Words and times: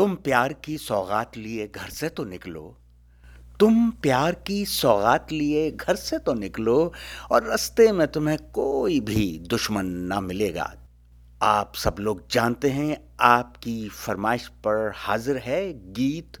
तुम 0.00 0.14
प्यार 0.16 0.52
की 0.64 0.76
सौगात 0.78 1.36
लिए 1.36 1.66
घर 1.66 1.88
से 1.88 2.08
तो 2.08 2.24
निकलो। 2.24 2.62
तुम 3.60 3.90
प्यार 4.02 4.34
की 4.46 4.64
सौगात 4.64 5.32
लिए 5.32 5.70
घर 5.70 5.94
से 5.94 6.18
तो 6.18 6.34
निकलो 6.34 6.76
और 7.30 7.44
रास्ते 7.44 7.90
में 7.92 8.06
तुम्हें 8.08 8.36
कोई 8.54 8.98
भी 9.00 9.26
दुश्मन 9.50 9.86
ना 9.86 10.20
मिलेगा। 10.20 10.72
आप 11.42 11.74
सब 11.74 11.96
लोग 12.00 12.22
जानते 12.30 12.70
हैं 12.70 12.96
आपकी 13.22 13.88
फरमाइश 13.88 14.46
पर 14.64 14.90
हाजिर 14.96 15.38
है 15.38 15.60
गीत 15.92 16.38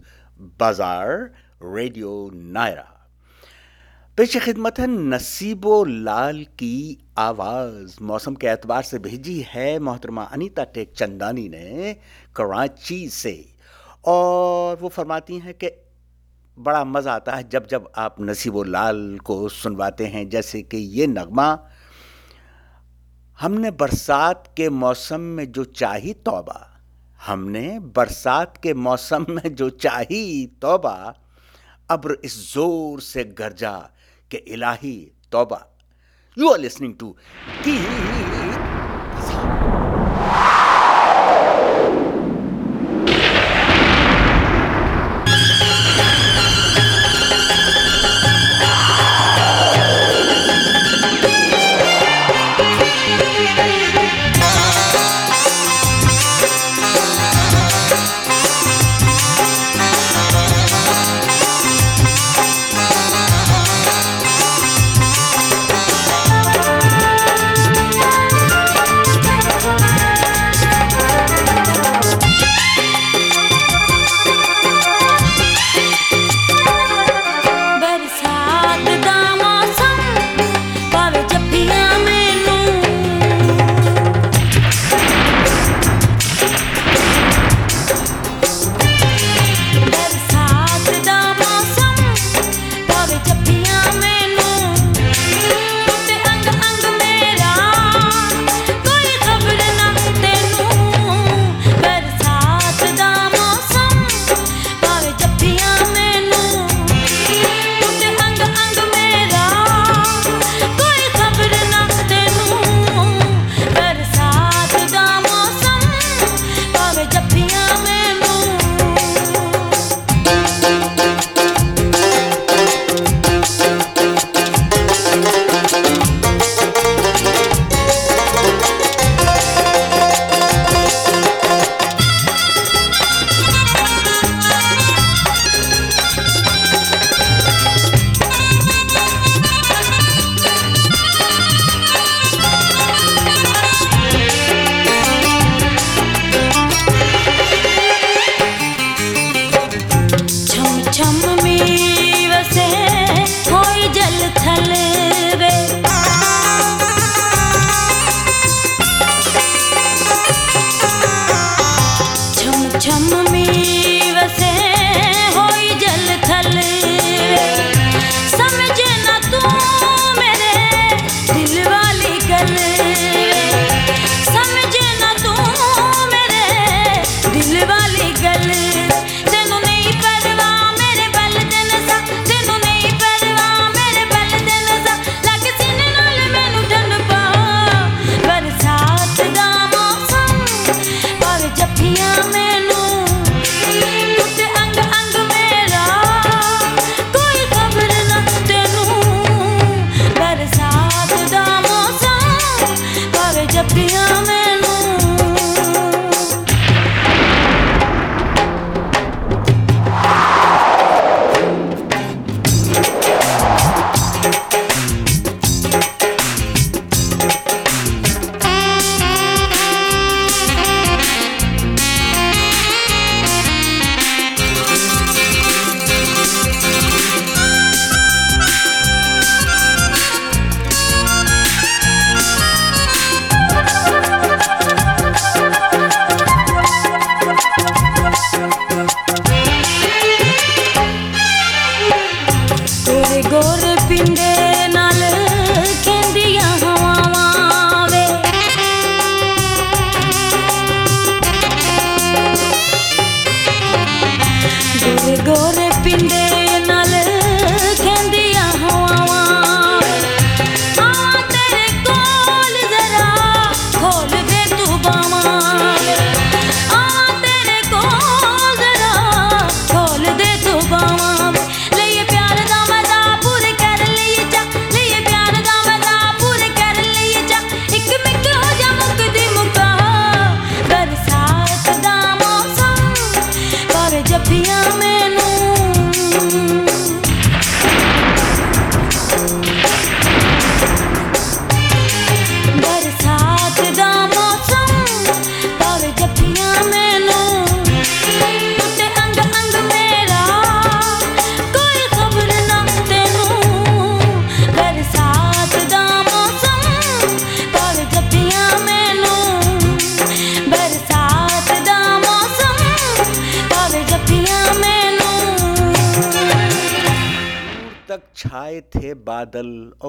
बाज़ार, 0.60 1.30
रेडियो 1.64 2.30
नायरा। 2.34 2.96
पेश 4.18 4.36
खिदमत 4.36 4.78
है 4.78 4.86
नसीबो 4.86 5.84
लाल 5.84 6.42
की 6.58 6.98
आवाज़। 7.18 7.96
मौसम 8.02 8.34
के 8.34 8.46
एतबार 8.46 8.82
से 8.82 8.98
भेजी 8.98 9.40
है 9.48 9.78
मोहतरमा 9.78 10.22
अनीता 10.24 10.64
टेक 10.64 10.92
चंदानी 10.96 11.48
ने। 11.48 11.96
कराची 12.36 13.08
से 13.08 13.32
और 14.04 14.76
वो 14.80 14.88
फरमाती 14.88 15.38
हैं 15.38 15.54
कि 15.54 15.70
बड़ा 16.58 16.84
मज़ा 16.84 17.12
आता 17.12 17.34
है 17.36 17.48
जब 17.48 17.66
जब 17.66 17.90
आप 17.96 18.16
नसीबो 18.20 18.62
लाल 18.62 19.18
को 19.24 19.48
सुनवाते 19.48 20.06
हैं, 20.06 20.28
जैसे 20.28 20.62
कि 20.62 20.76
ये 20.76 21.06
नगमा, 21.06 21.46
हमने 23.38 23.70
बरसात 23.70 24.52
के 24.56 24.68
मौसम 24.70 25.20
में 25.36 25.50
जो 25.52 25.64
चाही 25.64 26.12
तौबा, 26.26 26.66
हमने 27.20 27.78
बरसात 27.96 28.56
के 28.62 28.74
मौसम 28.76 29.26
में 29.30 29.54
जो 29.54 29.68
चाही 29.70 30.46
तौबा 30.62 31.14
अब्र 31.90 32.16
इस 32.24 32.36
ज़ोर 32.52 33.00
से 33.00 33.24
गरजा 33.38 33.72
के 34.30 34.36
इलाही 34.48 34.96
तौबा। 35.32 35.66
यू 36.36 36.50
आर 36.50 36.58
लिसनिंग 36.58 36.94
टू 37.00 37.10
की 37.62 37.76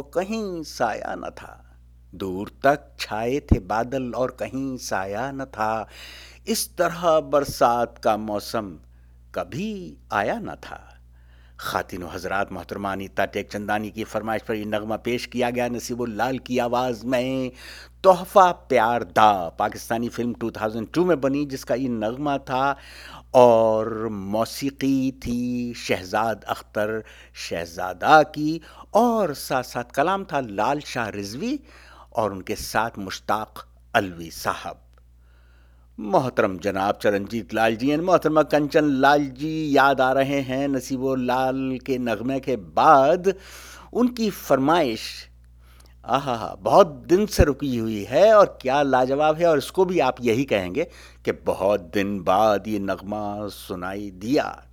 और 0.02 0.12
कहीं 0.14 0.64
साया 0.64 1.16
न 1.16 1.30
था। 1.30 1.78
दूर 2.16 2.52
तक 2.64 2.92
छाए 3.00 3.40
थे 3.40 3.60
बादल 3.60 4.12
और 4.12 4.38
कहीं 4.40 4.78
साया 4.78 5.32
न 5.32 5.46
था। 5.46 5.88
इस 6.48 6.78
तरह 6.78 7.20
बरसात 7.20 7.98
का 7.98 8.18
मौसम 8.18 8.78
कभी 9.36 9.98
आया 10.14 10.40
न 10.40 10.56
था। 10.56 10.88
खातिन 11.60 12.04
हजरात 12.04 12.52
मोहतरमानी 12.52 13.08
ताटेक 13.08 13.52
चंदानी 13.52 13.92
की 13.92 14.04
फरमाइश 14.04 14.42
पर 14.42 14.54
यह 14.54 14.66
नगमा 14.66 14.96
पेश 14.96 15.26
किया 15.26 15.50
गया, 15.50 15.68
नसीबुल 15.68 16.16
लाल 16.16 16.40
की 16.40 16.58
आवाज़ 16.58 17.06
में, 17.06 17.52
तोहफ़ा 18.04 18.52
प्यार 18.52 19.04
दा। 19.04 19.50
पाकिस्तानी 19.50 20.10
फ़िल्म 20.10 20.34
2002 20.34 21.06
में 21.06 21.22
बनी, 21.22 21.46
जिसका 21.46 21.76
ये 21.76 21.90
नगमा 21.90 22.38
था 22.38 22.78
और 23.34 24.08
मौसीकी 24.12 25.12
थी 25.12 25.74
शहजाद 25.78 26.44
अख्तर 26.44 27.04
शहजादा 27.50 28.22
की 28.24 28.62
और 28.94 29.34
साथ 29.34 29.64
साथ 29.64 29.92
कलाम 29.96 30.24
था 30.24 30.40
लाल 30.40 30.80
शाह 30.80 31.10
रिजवी 31.10 31.60
और 32.16 32.34
उनके 32.34 32.56
साथ 32.56 32.98
मुश्ताक 33.00 33.66
अलवी 33.96 34.30
साहब। 34.32 34.82
मोहतरम 36.00 36.58
जनाब 36.58 37.00
चरणजीत 37.02 37.54
लाल 37.54 37.76
जी 37.76 37.90
एंड 37.90 38.04
मोहतरमा 38.04 38.44
कंचन 38.44 38.86
लाल 39.02 39.26
जी, 39.26 39.76
याद 39.78 40.02
आ 40.02 40.12
रहे 40.12 40.42
हैं 40.42 40.68
नसीबो 40.68 41.16
लाल 41.16 41.80
के 41.86 41.98
नगमे 41.98 42.40
के 42.40 42.56
बाद 42.56 43.34
उनकी 43.94 44.30
फरमाइश 44.30 45.02
आहा 46.06 46.36
हा, 46.36 46.56
बहुत 46.62 46.88
दिन 46.88 47.26
से 47.26 47.44
रुकी 47.44 47.78
हुई 47.78 48.04
है 48.04 48.34
और 48.34 48.60
क्या 48.62 48.82
लाजवाब 48.82 49.36
है, 49.36 49.46
और 49.46 49.58
इसको 49.58 49.86
भी 49.86 50.00
आप 50.00 50.16
यही 50.22 50.44
कहेंगे 50.44 50.84
कि 51.26 51.32
बहुत 51.32 51.82
दिन 51.82 52.20
बाद 52.24 52.68
ये 52.68 52.80
नगमा 52.80 53.48
सुनाई 53.48 54.12
दिया। 54.12 54.66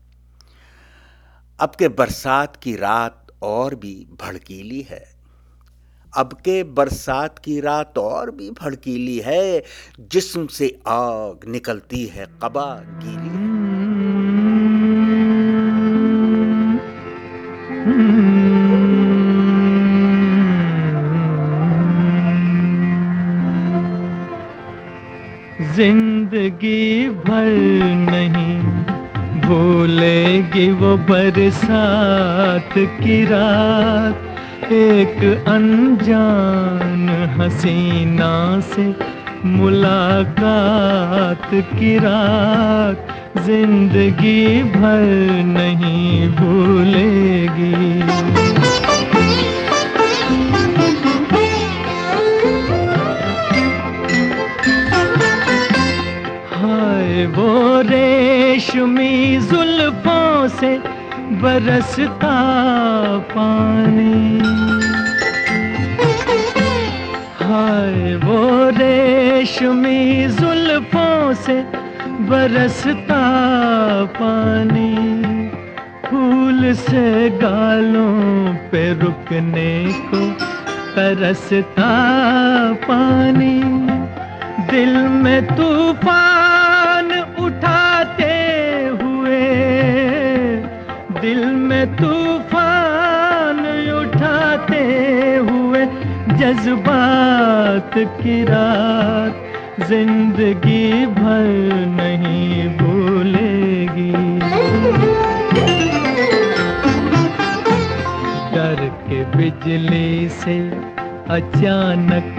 अब 1.61 1.71
के 1.71 1.89
बरसात 1.89 2.57
की 2.57 2.77
रात 2.77 3.27
और 3.43 3.75
भी 3.75 4.09
भड़कीली 4.11 4.83
है। 4.83 5.19
अब 6.17 6.33
के 6.33 6.65
बरसात 6.65 7.39
की 7.39 7.61
रात 7.61 7.99
और 7.99 8.31
भी 8.31 8.51
भड़कीली 8.51 9.19
है। 9.19 9.63
जिस्म 10.01 10.47
से 10.47 10.81
आग 10.89 11.41
निकलती 11.49 12.07
है 12.07 12.27
कबा 12.43 12.83
गीली। 12.89 13.49
ज़िंदगी 25.79 27.09
भर 27.09 27.49
नहीं 28.05 28.55
भूलेगी 29.43 30.65
वो 30.81 30.97
बरसात 31.11 32.73
की 32.79 33.19
रात। 33.25 34.73
एक 34.73 35.21
अनजान 35.49 37.05
हसीना 37.37 38.33
से 38.71 38.87
मुलाकात 39.49 41.47
की 41.75 41.93
रात। 41.99 42.99
ज़िंदगी 43.47 44.43
भर 44.75 45.07
नहीं 45.55 46.29
भूलेगी। 46.41 47.79
वो 57.27 57.81
रेशमी 57.81 59.37
जुल्फों 59.37 60.49
से 60.49 60.79
बरसता 61.43 62.37
पानी। 63.19 64.39
हाय, 67.41 68.15
वो 68.15 68.69
रेशमी 68.71 70.27
जुल्फों 70.27 71.35
से 71.35 71.63
बरसता 72.09 73.25
पानी। 74.05 74.95
फूल 76.07 76.75
से 76.75 77.31
गालों 77.31 78.55
पे 78.55 78.93
रुकने 78.95 79.93
को 79.93 80.31
तरसता 80.97 81.93
पानी। 82.73 83.61
दिल 84.71 84.97
में 84.97 85.47
तूफ़ान 85.47 86.38
जज्बात 96.49 97.95
की 97.97 98.43
रात 98.45 99.81
ज़िंदगी 99.89 101.07
भर 101.07 101.49
नहीं 101.97 102.69
भूलेगी। 102.77 104.13
डर 108.55 108.81
के 109.09 109.19
बिजली 109.37 110.29
से 110.37 110.57
अचानक 111.37 112.31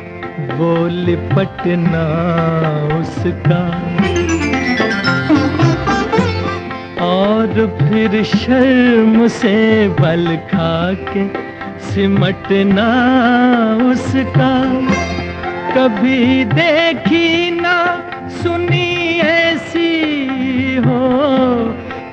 बोल 0.53 1.15
पटना 1.35 2.05
उसका। 2.99 3.61
और 7.05 7.67
फिर 7.81 8.23
शर्म 8.33 9.27
से 9.37 9.57
बल 10.01 10.35
खा 10.51 10.93
के 11.11 11.27
सिमटना 11.99 12.83
उसका। 13.91 14.51
कभी 15.75 16.45
देखी 16.45 17.51
ना 17.51 17.75
सुनी 18.29 19.19
ऐसी 19.19 19.89
हो। 20.75 21.01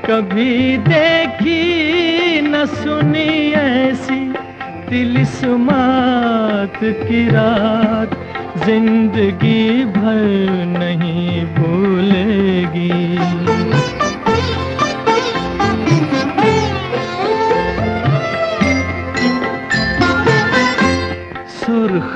कभी 0.06 0.76
देखी 0.88 2.40
न 2.40 2.66
सुनी 2.66 3.52
ऐसी 3.52 4.20
तिलिस्मात 4.90 6.80
की 6.82 7.28
रात। 7.28 8.18
ज़िंदगी 8.66 9.84
भर 9.84 10.22
नहीं 10.78 11.44
भूलेगी। 11.46 12.90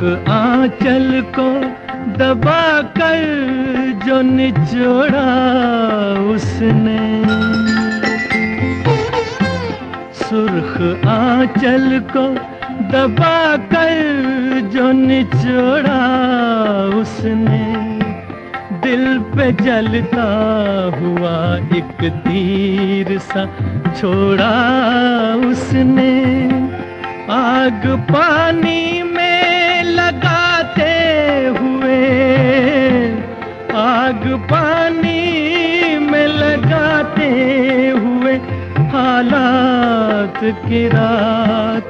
आंचल 0.04 1.24
को 1.38 1.48
दबा 2.18 2.82
कर 2.82 3.22
जो 4.06 4.20
निचोड़ा 4.20 5.26
उसने। 6.20 7.24
सुर्ख 10.14 11.06
आंचल 11.06 12.02
को 12.16 12.28
दबा 12.92 13.56
कर 13.56 14.60
जो 14.72 14.92
निचोड़ा 14.92 16.00
उसने। 17.00 17.70
दिल 18.80 19.18
पे 19.18 19.52
जलता 19.52 20.26
हुआ 21.00 21.56
एक 21.78 22.10
तीर 22.10 23.18
सा 23.18 23.46
छोड़ा 24.00 24.54
उसने। 25.50 26.20
आग 27.30 27.82
पानी 27.86 29.09
आग 34.10 34.26
पानी 34.50 35.98
में 35.98 36.26
लगाते 36.26 37.26
हुए 37.96 38.32
हालात 38.90 40.40
की 40.42 40.88
रात 40.88 41.84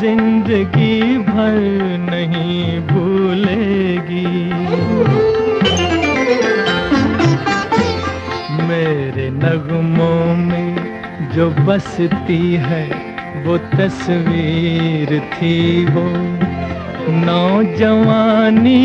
ज़िंदगी 0.00 1.18
भर 1.18 1.58
नहीं 2.10 2.80
भूलेगी। 2.80 4.24
मेरे 8.62 9.30
नग 9.30 9.44
नगमों 9.44 10.36
में 10.36 11.30
जो 11.34 11.50
बसती 11.50 12.52
है, 12.52 12.84
वो 13.44 13.58
तस्वीर 13.58 15.20
थी 15.32 15.84
वो। 15.84 16.06
नौजवानी 17.08 18.78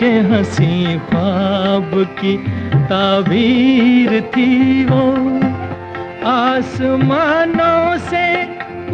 के 0.00 0.10
हँसी 0.28 0.98
ख्वाब 0.98 1.90
की 2.20 2.36
ताबीर 2.88 4.20
थी 4.36 4.84
वो। 4.84 5.04
आसमानों 6.28 7.98
से 7.98 8.26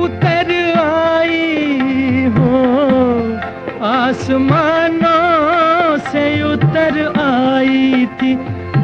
उतर 0.02 0.50
आई 0.80 2.24
हो 2.36 2.62
आसमानों 3.86 5.18
से 6.10 6.24
उतर 6.42 6.98
आई 7.20 8.06
थी 8.22 8.34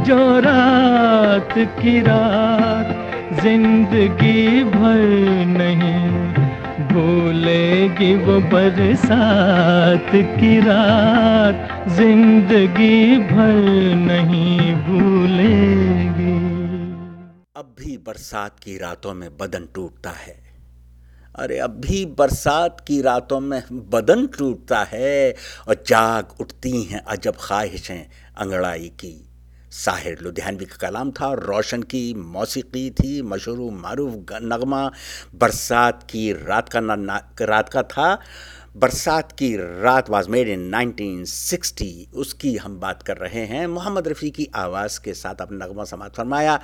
जो 0.04 0.20
रात 0.40 1.54
की 1.80 2.00
रात, 2.00 2.88
ज़िंदगी 3.42 4.62
भर 4.64 5.00
नहीं। 5.58 6.25
भूलेगी 6.97 8.15
वो 8.17 8.41
बरसात 8.41 10.11
की 10.15 10.61
रात। 10.61 11.88
ज़िंदगी 11.88 13.19
भर 13.19 13.53
नहीं 13.95 14.75
भूलेगी। 14.75 16.37
अब 17.57 17.76
भी 17.79 17.97
बरसात 17.97 18.59
की 18.59 18.79
रातों 18.79 19.15
में 19.15 19.37
बदन 19.37 19.69
टूटता 19.75 20.11
है। 20.11 20.47
अरे, 21.38 21.59
अब 21.59 21.71
भी 21.71 22.07
बरसात 22.07 22.81
की 22.81 23.03
रातों 23.03 23.41
में 23.41 23.62
बदन 23.73 24.26
टूटता 24.26 24.85
है 24.85 25.35
और 25.69 25.85
जाग 25.87 26.29
उठती 26.41 26.83
हैं 26.83 27.05
अजब 27.05 27.35
ख्वाहिशें 27.37 28.11
अंगड़ाई 28.38 28.88
की। 28.88 29.25
साहिर 29.76 30.18
लुधियानवी 30.23 30.64
का 30.64 30.76
कलाम 30.76 31.11
था 31.11 31.33
रोशन 31.33 31.83
की 31.83 32.14
मौसीकी 32.14 32.90
थी 32.90 33.23
मशहूर 33.23 33.73
मरूफ 33.73 34.14
नगमा 34.33 34.92
बरसात 35.35 36.02
की 36.02 36.33
रात 36.33 36.68
का 36.68 36.80
ना, 36.80 37.30
रात 37.42 37.68
का 37.68 37.83
था। 37.83 38.18
बरसात 38.76 39.33
की 39.33 39.56
रात 39.56 40.11
वाज 40.11 40.28
मेड 40.28 40.49
इन 40.49 40.71
1960 40.71 42.09
उसकी 42.14 42.56
हम 42.56 42.80
बात 42.80 43.02
कर 43.02 43.16
रहे 43.16 43.45
हैं। 43.47 43.66
मोहम्मद 43.66 44.09
रफ़ी 44.09 44.30
की 44.30 44.49
आवाज़ 44.54 45.00
के 45.00 45.14
साथ 45.14 45.35
अपना 45.40 45.66
नगमा 45.66 45.85
समात 45.85 46.16
फरमाया। 46.16 46.61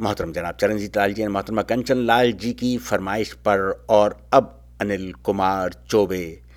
मोहतरम 0.00 0.32
जनाब 0.32 0.56
चरणजीत 0.60 0.96
लाल 0.96 1.12
जी 1.12 1.22
ने 1.22 1.28
मोहतरमा 1.28 1.62
कंचन 1.62 1.96
लाल 1.96 2.32
जी 2.32 2.52
की 2.52 2.78
फरमाइश 2.78 3.32
पर 3.32 3.86
और 3.90 4.28
अब 4.32 4.54
अनिल 4.80 5.12
कुमार 5.12 5.74
चौबे 5.88 6.47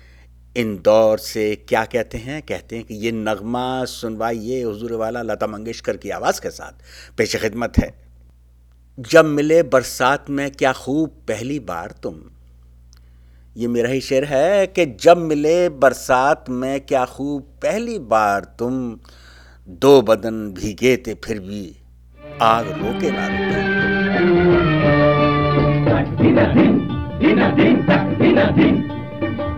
इंदौर 0.56 1.18
से 1.18 1.56
क्या 1.56 1.84
कहते 1.84 2.18
हैं? 2.18 2.42
कहते 2.42 2.76
हैं 2.76 2.84
कि 2.84 2.94
ये 2.94 3.12
नगमा 3.12 3.84
सुनवाइए 3.84 4.62
हुजूर 4.62 4.92
वाला 4.92 5.22
लता 5.22 5.46
मंगेशकर 5.46 5.96
की 5.96 6.10
आवाज़ 6.10 6.40
के 6.40 6.50
साथ। 6.50 6.72
पेश 7.16 7.36
खिदमत 7.36 7.72
है। 7.78 7.94
जब 9.00 9.24
मिले 9.24 9.62
बरसात 9.62 10.30
में 10.30 10.50
क्या 10.50 10.72
खूब 10.72 11.08
पहली 11.08 11.58
बार 11.58 11.94
तुम? 12.02 12.14
ये 13.56 13.68
मेरा 13.68 13.88
ही 13.88 14.00
शेर 14.00 14.24
है 14.24 14.66
कि 14.66 14.86
जब 14.86 15.16
मिले 15.16 15.68
बरसात 15.68 16.44
में 16.50 16.80
क्या 16.80 17.04
खूब 17.04 17.42
पहली 17.42 17.98
बार 17.98 18.40
तुम? 18.58 18.98
दो 19.68 20.02
बदन 20.02 20.50
भीगे 20.52 20.96
थे 20.96 21.14
फिर 21.14 21.38
भी 21.38 21.76
आग 22.42 22.68
रोके 22.68 23.10
ना 23.10 23.52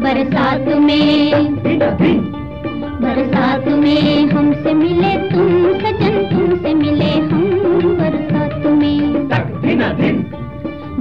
बरसात 0.00 0.60
में। 0.60 1.54
बरसात 3.00 3.68
में 3.68 4.26
हमसे 4.26 4.74
मिले 4.74 5.16
तुम, 5.30 5.72
सजन 5.72 6.28
तुमसे 6.32 6.74
मिले 6.74 7.10
हम 7.10 7.44
बरसात 8.00 8.66
में। 8.66 9.28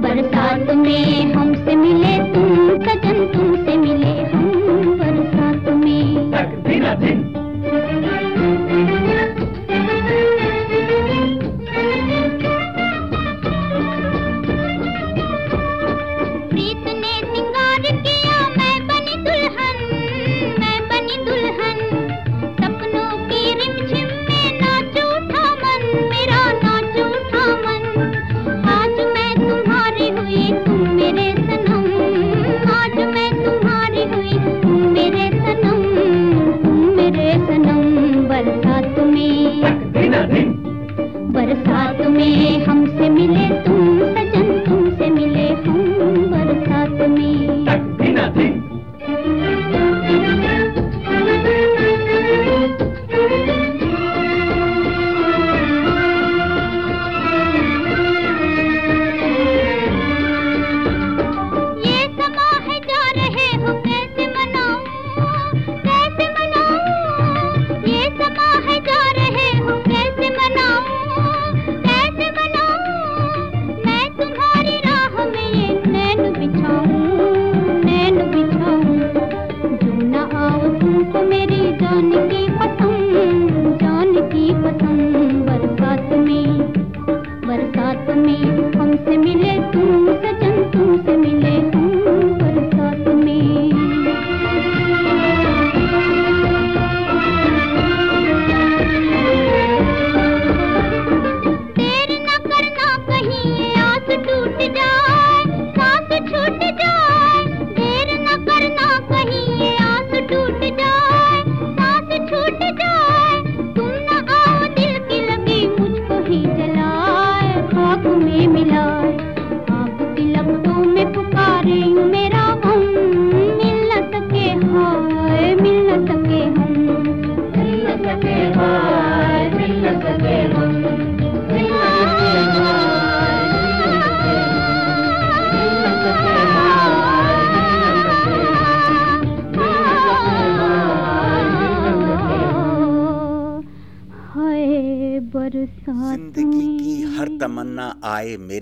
बरसात 0.00 0.74
में 0.76 1.32
हमसे 1.32 1.76
मिले 1.76 2.18
तुम, 2.34 2.68
सजन 2.84 3.26
तुमसे 3.26 3.76
मिले 3.76 4.24
हम 4.32 4.50
बरसात 4.98 5.74
में। 5.74 7.33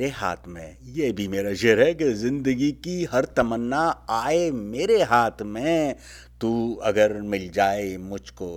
मेरे 0.02 0.14
हाथ 0.16 0.46
में। 0.48 0.76
ये 0.94 1.10
भी 1.12 1.26
मेरा 1.28 1.52
शेर 1.54 1.80
है 1.80 1.92
कि 1.94 2.12
ज़िंदगी 2.12 2.70
की 2.84 3.04
हर 3.12 3.24
तमन्ना 3.36 3.82
आए 4.10 4.50
मेरे 4.50 5.02
हाथ 5.02 5.42
में। 5.46 5.94
तू 6.40 6.50
अगर 6.84 7.12
मिल 7.24 7.48
जाए 7.54 7.96
मुझको 8.02 8.48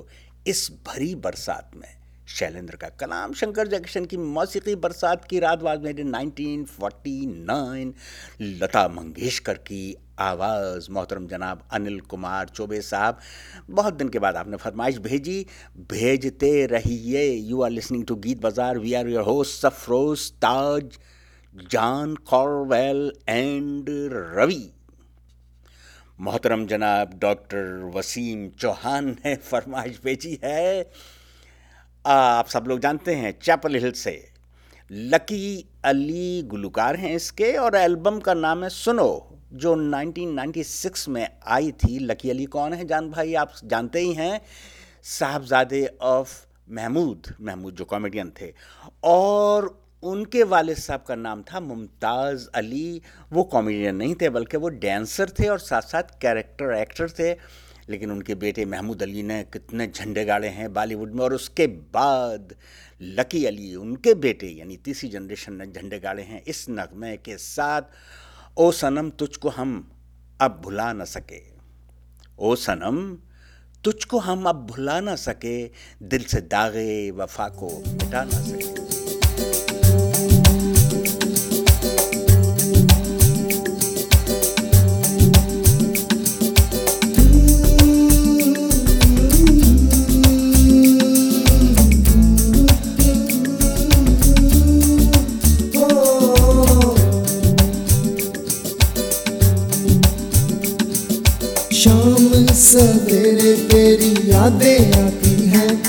इस 0.48 0.70
भरी 0.88 1.14
बरसात 1.18 1.72
में। 1.76 1.94
शैलेंद्र 2.28 2.76
का 2.76 2.88
कलाम, 3.00 3.34
शंकर 3.34 3.68
जंक्शन 3.68 4.06
की 4.06 4.18
मौसीकी 4.18 4.76
बरसात 4.76 5.26
की 5.26 5.40
रात 5.40 5.60
बाद 5.60 5.84
मेरे 5.84 6.04
1949 6.06 7.94
लता 8.42 8.88
मंगेशकर 8.88 9.54
की 9.54 9.96
आवाज़, 10.20 10.88
मोहतरम 10.92 11.28
जनाब 11.28 11.68
अनिल 11.72 12.00
कुमार 12.02 12.50
चौबे 12.50 12.82
साहब। 12.82 13.20
बहुत 13.70 13.94
दिन 13.94 14.10
के 14.10 14.20
बाद 14.20 14.36
आपने 14.36 14.58
फरमाइश 14.58 14.98
भेजी। 15.00 15.46
भेजते 15.92 16.66
रहिए। 16.68 17.32
You 17.32 17.62
are 17.62 17.70
listening 17.72 18.06
to 18.06 18.16
Geet 18.26 18.42
Bazaar 18.42 18.78
we 18.78 18.94
are 18.94 19.08
your 19.10 19.24
host 19.24 19.62
Safroz 19.62 20.32
Taj 20.42 20.98
John 21.56 22.16
Corwell 22.16 23.12
and 23.30 23.86
Ravi. 24.14 24.74
मोहतरम 26.20 26.66
जनाब, 26.68 27.20
डॉक्टर 27.20 27.92
वसीम 27.96 28.50
चौहान 28.50 29.18
ने 29.26 29.36
फरमाइश 29.36 30.00
भेजी 30.04 30.40
है। 30.44 30.92
आप 32.06 32.48
सब 32.48 32.66
लोग 32.68 32.80
जानते 32.80 33.16
हैं 33.16 33.40
चैपल 33.40 33.76
हिल 33.76 33.92
से 33.92 34.30
लकी 34.92 35.70
अली 35.86 36.44
गुलकार 36.44 36.96
हैं 36.96 37.16
इसके 37.16 37.54
और 37.54 37.76
एल्बम 37.76 38.20
का 38.20 38.34
नाम 38.34 38.64
है 38.64 38.70
सुनो, 38.70 39.40
जो 39.54 39.76
1996 39.76 41.08
में 41.10 41.38
आई 41.48 41.72
थी। 41.72 42.00
लकी 42.00 42.30
अली 42.30 42.46
कौन 42.46 42.74
है 42.74 42.86
जान 42.86 43.10
भाई? 43.12 43.34
आप 43.34 43.54
जानते 43.64 44.00
ही 44.00 44.14
हैं। 44.14 44.42
साहबजादे 45.04 45.98
ऑफ़ 46.02 46.46
महमूद 46.70 47.36
महमूद 47.42 47.76
जो 47.76 47.86
कॉमेडियन 47.86 48.32
थे। 48.42 48.54
और 49.04 49.85
उनके 50.04 50.44
वालिद 50.44 50.78
साहब 50.78 51.04
का 51.08 51.16
नाम 51.16 51.42
था 51.42 51.60
मुमताज़ 51.60 52.48
अली। 52.56 53.02
वो 53.32 53.44
कॉमेडियन 53.44 53.96
नहीं 53.96 54.16
थे, 54.16 54.30
बल्कि 54.30 54.58
वो 54.58 54.70
डांसर 54.70 55.30
थे 55.30 55.48
और 55.48 55.60
साथ 55.60 55.82
साथ 55.82 56.04
कैरेक्टर 56.22 56.74
एक्टर 56.74 57.10
थे। 57.10 57.66
लेकिन 57.90 58.12
उनके 58.12 58.36
बेटे 58.36 58.66
महमूद 58.66 59.04
अली 59.04 59.24
ने 59.24 59.44
कितने 59.44 59.88
झंडे 59.88 60.26
गाड़े 60.26 60.48
हैं 60.48 60.74
बॉलीवुड 60.74 61.12
में, 61.12 61.20
और 61.20 61.34
उसके 61.34 61.68
बाद 61.68 62.56
लकी 63.02 63.46
अली, 63.46 63.76
उनके 63.76 64.14
बेटे, 64.14 64.48
यानी 64.48 64.78
तीसरी 64.78 65.10
जनरेशन 65.10 65.54
ने 65.54 65.66
झंडे 65.66 66.00
गाड़े 66.00 66.24
हैं 66.24 66.44
इस 66.48 66.66
नगमे 66.70 67.18
के 67.18 67.38
साथ। 67.38 67.82
ओ 68.58 68.72
सनम, 68.72 69.10
तुझको 69.10 69.50
हम 69.50 69.92
अब 70.42 70.62
भुला 70.64 70.94
न 70.94 71.06
सके। 71.06 71.42
ओ 72.40 72.56
सनम, 72.56 73.18
तुझको 73.84 74.20
हम 74.20 74.50
अब 74.50 74.56
भुला 74.56 75.00
ना 75.00 75.16
सके। 75.16 75.66
दिल 76.04 76.24
से 76.24 76.42
दागे, 76.42 77.12
वफा 77.12 77.48
को 77.48 77.84
मिटा 77.88 78.24
ना 78.24 78.42
सके। 78.42 78.95
सवेरे 102.76 103.54
तेरी 103.54 104.32
यादें 104.32 105.06
आती 105.06 105.48
हैं। 105.48 105.84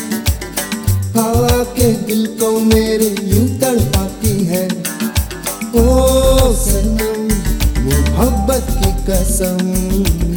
हवा 1.17 1.65
के 1.65 1.93
दिल 1.93 2.27
को 2.27 2.61
मेरे 2.61 3.09
यूँ 3.23 3.49
तड़पाती 3.59 4.45
है। 4.45 4.69
ओ 5.75 6.55
सनम, 6.55 7.27
मोहब्बत 7.85 8.67
की 8.71 8.93
कसम। 9.09 10.36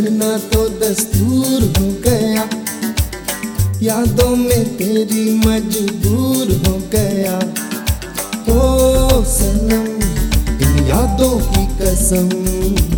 बिछड़ना 0.00 0.38
तो 0.38 0.68
दस्तूर 0.68 1.62
हो 1.62 1.88
गया। 2.04 2.48
यादों 3.82 4.36
में 4.36 4.76
तेरी 4.76 5.34
मजबूर 5.34 6.52
हो 6.66 6.76
गया। 6.92 7.36
ओ 8.54 9.24
सनम, 9.24 9.86
इन 10.62 10.86
यादों 10.86 11.34
की 11.40 11.66
कसम। 11.76 12.89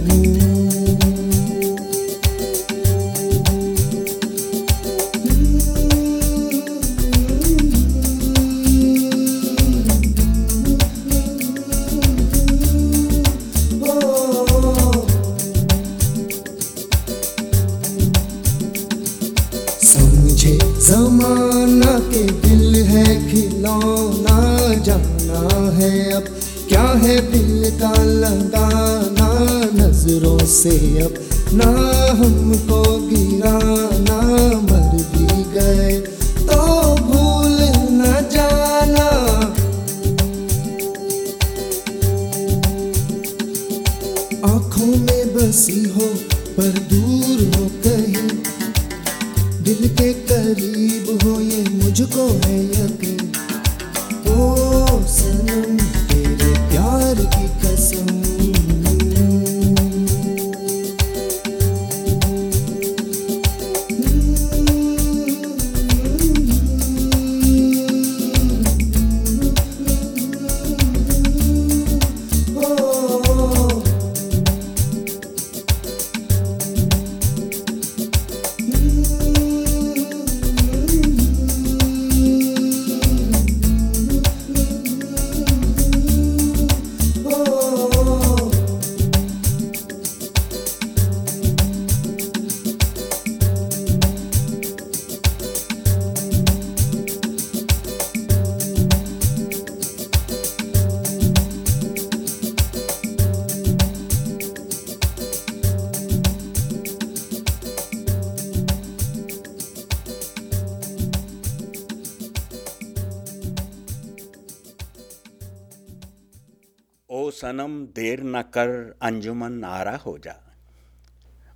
न 118.32 118.42
कर 118.54 118.70
अंजुमन 119.02 119.64
आरा 119.64 119.96
हो 119.96 120.16
जा। 120.18 120.34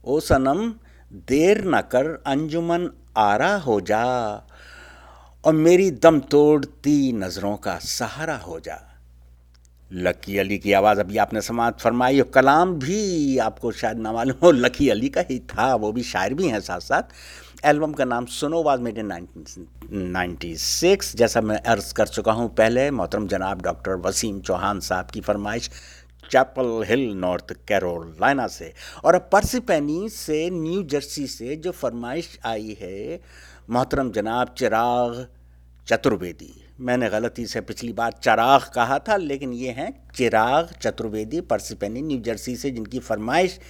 ओ 0.05 0.19
सनम, 0.23 0.69
देर 1.29 1.65
न 1.67 1.81
कर 1.93 2.07
अंजुमन 2.27 2.91
आरा 3.19 3.55
हो 3.59 3.81
जा, 3.83 4.05
और 5.45 5.55
मेरी 5.55 5.91
दम 5.93 6.19
तोड़ती 6.31 7.13
नज़रों 7.15 7.57
का 7.59 7.79
सहारा 7.81 8.37
हो 8.39 8.61
जा। 8.61 8.79
लकी 9.91 10.39
अली 10.39 10.57
की 10.59 10.73
आवाज़ 10.73 11.01
अभी 11.01 11.17
आपने 11.19 11.41
समाज 11.43 11.73
फरमाई, 11.81 12.21
और 12.21 12.31
कलाम 12.35 12.75
भी 12.77 13.39
आपको 13.39 13.73
शायद 13.73 13.99
ना 13.99 14.13
मालूम 14.13 14.37
हो, 14.43 14.51
लकी 14.53 14.89
अली 14.91 15.09
का 15.09 15.21
ही 15.31 15.39
था, 15.49 15.75
वो 15.75 15.93
भी 15.93 16.03
शायर 16.05 16.35
भी 16.35 16.49
हैं 16.49 16.61
साथ 16.61 16.81
साथ 16.83 17.03
एल्बम 17.65 17.93
का 17.93 18.05
नाम 18.05 18.27
Suno 18.31 18.63
was 18.63 18.81
made 18.81 18.99
in 18.99 19.13
ninety 19.93 20.55
six, 20.57 21.15
जैसा 21.17 21.41
मैं 21.41 21.59
अर्ज़ 21.65 21.93
कर 21.95 22.07
चुका 22.09 22.33
हूँ, 22.33 22.49
पहले 22.55 22.91
मोहतरम 22.91 23.27
जनाब 23.29 23.63
डॉक्टर 23.63 23.97
वसीम 24.07 24.41
चौहान 24.41 24.81
साहब 24.81 25.11
की 25.11 25.21
फरमाइश 25.21 25.71
चैपल 26.31 26.85
हिल 26.87 27.13
नॉर्थ 27.13 27.53
कैरोलिना 27.53 28.47
से। 28.47 28.75
और 29.05 29.15
अब 29.15 29.29
पर्सिपेनी 29.33 30.09
से 30.09 30.51
न्यू 30.51 30.83
जर्सी 30.83 31.27
से 31.27 31.57
जो 31.57 31.71
फरमाइश 31.71 32.39
आई 32.45 32.77
है, 32.81 33.21
मोहतरम 33.71 34.11
जनाब, 34.11 34.55
चिराग 34.59 35.29
चतुर्वेदी। 35.87 36.63
मैंने 36.81 37.11
गलती 37.11 37.47
से 37.47 37.61
पिछली 37.61 37.93
बार 37.93 38.13
चराग 38.13 38.61
कहा 38.75 38.99
था, 38.99 39.17
लेकिन 39.17 39.53
ये 39.53 39.71
हैं 39.71 40.09
Chirag 40.15 40.69
Chaturvedi 40.83 41.41
Parsippany 41.41 42.03
New 42.03 42.21
Jersey 42.21 42.57
से, 42.57 42.71
जिनकी 42.71 42.99
फरमाइश 42.99 43.61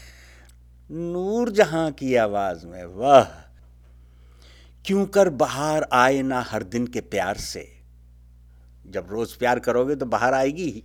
नूर 0.91 1.51
जहाँ 1.51 1.93
की 1.93 2.15
आवाज़ 2.15 2.67
में, 2.67 2.85
वाह! 2.85 3.25
क्यों 4.87 5.07
कर 5.07 5.29
बाहर 5.29 5.87
आए 5.93 6.23
ना 6.23 6.41
हर 6.41 6.63
दिन 6.63 6.87
के 6.87 7.01
प्यार 7.01 7.37
से? 7.37 7.73
जब 8.87 9.07
रोज़ 9.11 9.39
प्यार 9.39 9.59
करोगे 9.59 9.97
तो 9.97 10.07
बाहर 10.07 10.35
आएगी 10.35 10.71
ही। 10.71 10.85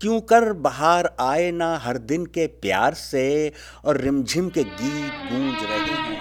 क्यों 0.00 0.20
कर 0.20 0.52
बाहर 0.52 1.08
आए 1.20 1.50
ना 1.50 1.76
हर 1.76 1.98
दिन 1.98 2.26
के 2.26 2.46
प्यार 2.46 2.94
से 2.94 3.52
और 3.84 4.00
रिमझिम 4.00 4.48
के 4.48 4.64
गीत 4.64 5.32
गूंज 5.32 5.62
रहे 5.62 5.94
हैं? 6.02 6.16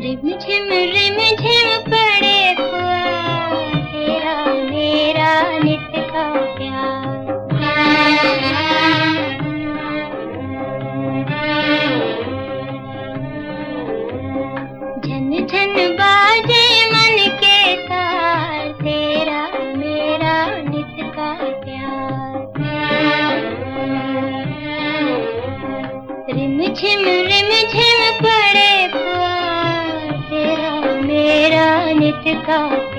रिमझिम 0.00 0.72
रिमझिम 0.94 1.80
पड़े 1.90 2.32
मेरा 4.70 5.58
नित 5.58 5.92
का 6.10 6.24
का 32.46 32.91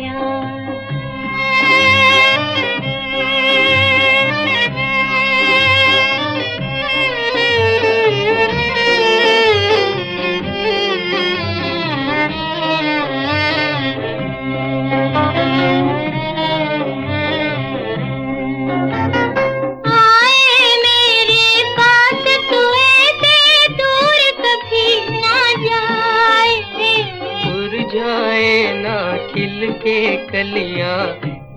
ना 28.73 28.95
खिल 29.27 29.71
के 29.83 30.15
कलिया 30.27 30.93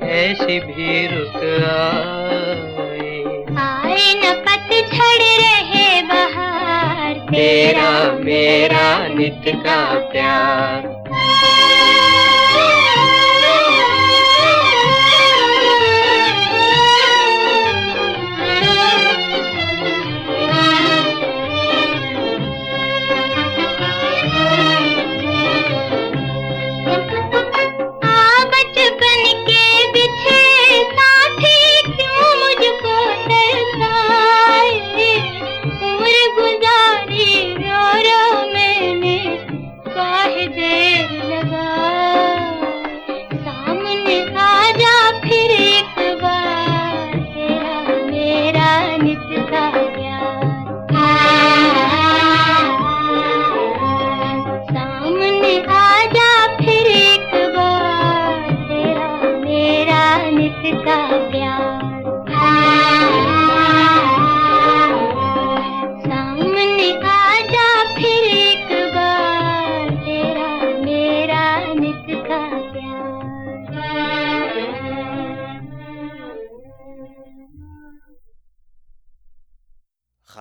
ऐसी 0.06 0.58
भी 0.60 1.06
रुक 1.06 1.36
आए। 1.66 3.14
आए 3.58 4.12
न 4.14 4.32
पतझड़ 4.46 5.22
रहे 5.40 6.02
बहार 6.02 7.14
तेरा 7.30 7.90
मेरा 8.24 8.86
नित 9.08 9.42
का 9.56 9.80
प्यार। 10.12 10.95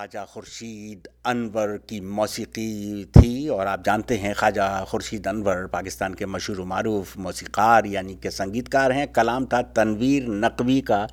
ख्वाजा 0.05 0.23
खुर्शीद 0.33 1.07
अनवर 1.25 1.77
की 1.89 1.99
मौसीकी 1.99 3.05
थी 3.05 3.47
और 3.49 3.67
आप 3.67 3.83
जानते 3.83 4.17
हैं 4.17 4.33
ख्वाजा 4.35 4.67
खुर्शीद 4.85 5.27
अनवर 5.27 5.65
पाकिस्तान 5.73 6.13
के 6.13 6.25
मशहूर 6.25 6.61
मरूफ, 6.61 7.17
मौसीकार 7.17 7.85
यानी 7.85 8.15
कि 8.15 8.29
संगीतकार 8.31 8.91
हैं। 8.91 9.11
कलाम 9.11 9.45
था 9.45 9.61
तनवीर 9.73 10.27
नकवी 10.29 10.81
का। 10.81 11.07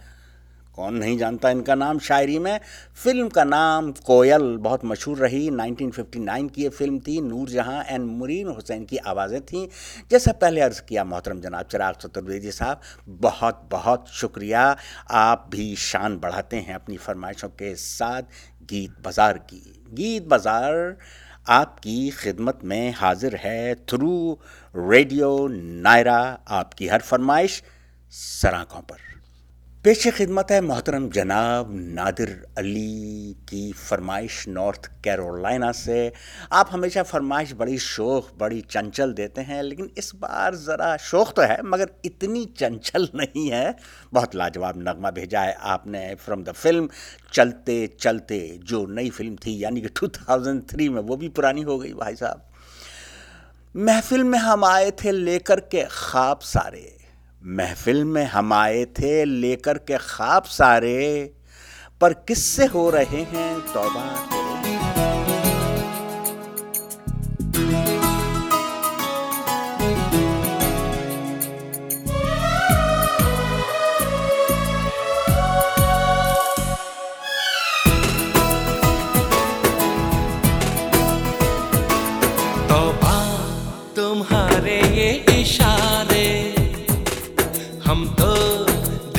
कौन 0.77 0.95
नहीं 0.95 1.17
जानता 1.19 1.51
इनका 1.51 1.75
नाम? 1.75 1.99
शायरी 1.99 2.39
में 2.39 2.61
फ़िल्म 2.97 3.29
का 3.29 3.43
नाम 3.45 3.91
कोयल 3.93 4.57
बहुत 4.57 4.85
मशहूर 4.85 5.19
रही। 5.19 5.51
1959 5.51 6.49
की 6.49 6.63
ये 6.63 6.69
फ़िल्म 6.69 6.99
थी। 6.99 7.21
नूर 7.21 7.49
जहाँ 7.49 7.83
एंड 7.85 8.07
मुरीन 8.07 8.49
हुसैन 8.49 8.85
की 8.85 8.97
आवाज़ें 8.97 9.41
थीं। 9.41 9.67
जैसा 10.11 10.33
पहले 10.33 10.61
अर्ज़ 10.61 10.81
किया 10.83 11.05
मोहतरम 11.05 11.41
जनाब 11.41 11.67
चिराग 11.67 11.95
चतुर्वेदी 11.95 12.53
साहब 12.53 12.81
बहुत 13.09 13.69
बहुत 13.71 14.09
शुक्रिया। 14.09 14.77
आप 15.11 15.47
भी 15.51 15.77
शान 15.77 16.17
बढ़ाते 16.17 16.57
हैं 16.57 16.75
अपनी 16.75 16.97
फरमाइशों 16.97 17.49
के 17.49 17.75
साथ। 17.75 18.23
गीत 18.71 18.95
बाज़ार 19.05 19.39
की। 19.51 19.63
गीत 19.93 20.27
बाज़ार 20.29 20.97
आपकी 21.51 22.11
खिदमत 22.11 22.59
में 22.65 22.93
हाजिर 22.93 23.37
है 23.37 23.75
थ्रू 23.89 24.39
रेडियो 24.75 25.47
नायरा 25.51 26.19
आपकी 26.51 26.89
हर 26.89 27.01
फरमाइश 27.01 27.63
सराखों 28.13 28.81
पर। 28.83 28.99
पेश 29.85 30.09
खिदमत 30.09 30.47
है 30.51 30.61
मोहतरम 30.61 31.09
जनाब 31.09 31.71
नादिर 31.73 32.47
अली 32.59 33.33
की 33.49 33.73
फरमाइश 33.73 34.49
नॉर्थ 34.49 34.87
कैरोलिना 35.05 35.73
से। 35.73 36.13
आप 36.53 36.69
हमेशा 36.73 37.03
फरमाइश 37.03 37.53
बड़ी 37.53 37.79
शोख, 37.79 38.31
बड़ी 38.39 38.61
चंचल 38.61 39.13
देते 39.13 39.41
हैं, 39.41 39.63
लेकिन 39.63 39.91
इस 39.99 40.13
बार 40.15 40.55
ज़रा 40.55 40.97
शोख 40.97 41.33
तो 41.33 41.43
है, 41.43 41.59
मगर 41.63 41.91
इतनी 42.05 42.45
चंचल 42.45 43.09
नहीं 43.15 43.51
है। 43.51 43.77
बहुत 44.13 44.35
लाजवाब 44.35 44.75
नगमा 44.77 45.11
भेजा 45.11 45.41
है 45.41 45.55
आपने 45.55 46.15
फ्रॉम 46.15 46.45
द 46.45 46.53
फ़िल्म 46.53 46.89
चलते 47.33 47.87
चलते, 48.01 48.61
जो 48.65 48.87
नई 48.87 49.11
फ़िल्म 49.11 49.37
थी, 49.37 49.65
यानी 49.65 49.81
कि 49.81 49.89
2003 49.89 50.89
में, 50.89 51.03
वो 51.03 51.17
भी 51.17 51.29
पुरानी 51.29 51.63
हो 51.63 51.79
गई 51.79 51.93
भाई 51.93 52.15
साहब। 52.15 52.51
महफिल 53.77 54.25
में 54.25 54.39
हम 54.39 54.65
आए 54.65 54.91
थे 54.91 55.13
लेकर 55.13 55.61
के 55.61 55.85
ख्वाब 55.85 56.39
सारे। 56.39 57.02
महफिल 57.47 58.05
में 58.05 58.25
हम 58.25 58.53
आए 58.53 58.85
थे 58.85 59.25
लेकर 59.25 59.79
के 59.79 59.99
ख्वाब 59.99 60.43
सारे, 60.43 61.35
पर 62.01 62.13
किससे 62.13 62.67
हो 62.67 62.91
रहे 62.91 63.23
हैं 63.23 63.61
तौबा? 63.61 64.29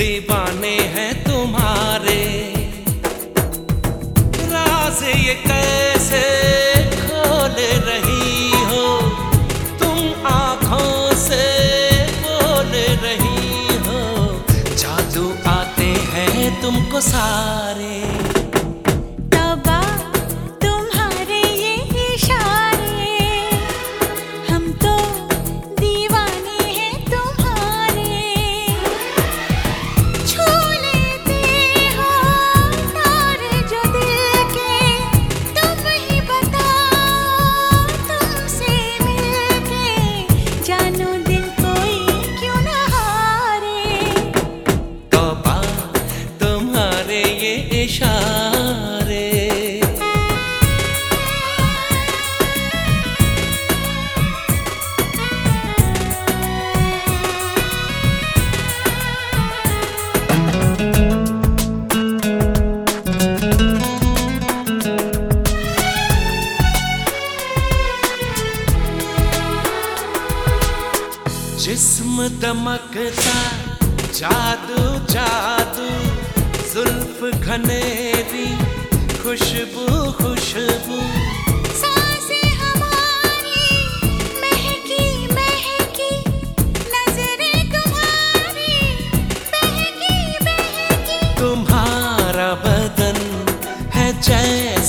दीवाने 0.04 0.76
हैं 0.94 1.12
तुम्हारे। 1.24 2.22
राज 4.52 5.02
ये 5.02 5.34
कैसे 5.34 6.20
खोल 6.96 7.56
रही 7.88 8.50
हो? 8.64 8.84
तुम 9.78 10.26
आँखों 10.26 11.14
से 11.16 11.42
बोल 12.20 12.72
रही 13.06 13.76
हो। 13.76 14.00
जादू 14.76 15.50
आते 15.50 15.90
हैं 16.12 16.62
तुमको 16.62 17.00
साथ। 17.00 17.63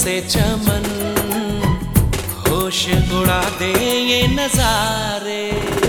से 0.05 0.19
चमन 0.21 0.83
होश 2.41 2.81
उड़ा 3.17 3.41
दे 3.59 3.71
ये 4.09 4.21
नजारे। 4.27 5.84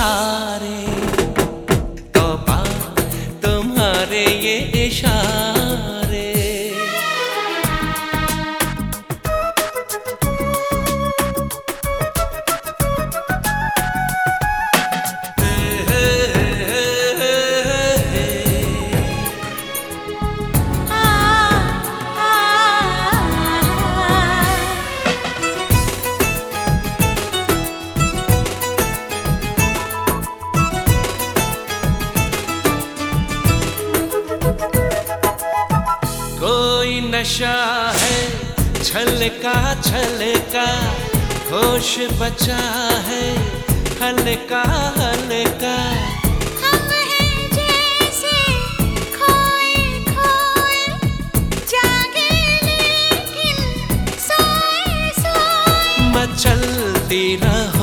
pensar 0.00 0.69
Latina. 57.10 57.79